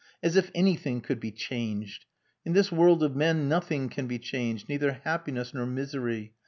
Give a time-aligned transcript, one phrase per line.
[0.23, 2.05] As if anything could be changed!
[2.43, 6.33] In this world of men nothing can be changed neither happiness nor misery.